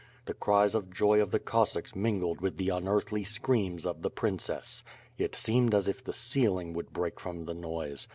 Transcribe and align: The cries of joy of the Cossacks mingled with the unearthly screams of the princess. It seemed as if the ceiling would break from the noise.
The 0.25 0.33
cries 0.33 0.73
of 0.73 0.89
joy 0.91 1.21
of 1.21 1.29
the 1.29 1.37
Cossacks 1.39 1.95
mingled 1.95 2.41
with 2.41 2.57
the 2.57 2.69
unearthly 2.69 3.23
screams 3.23 3.85
of 3.85 4.01
the 4.01 4.09
princess. 4.09 4.81
It 5.19 5.35
seemed 5.35 5.75
as 5.75 5.87
if 5.87 6.03
the 6.03 6.11
ceiling 6.11 6.73
would 6.73 6.91
break 6.91 7.19
from 7.19 7.45
the 7.45 7.53
noise. 7.53 8.07